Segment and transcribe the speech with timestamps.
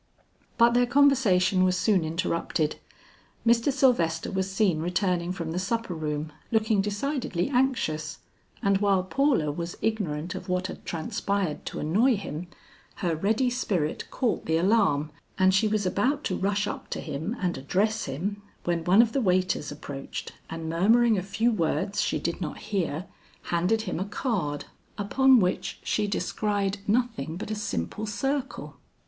[0.57, 2.77] But their conversation was soon interrupted.
[3.45, 3.71] Mr.
[3.71, 8.17] Sylvester was seen returning from the supper room, looking decidedly anxious,
[8.63, 12.47] and while Paula was ignorant of what had transpired to annoy him,
[13.05, 17.37] her ready spirit caught the alarm, and she was about to rush up to him
[17.39, 22.17] and address him, when one of the waiters approached, and murmuring a few words she
[22.17, 23.05] did not hear,
[23.51, 24.65] handed him a card
[24.97, 28.77] upon which she descried nothing but a simple circle.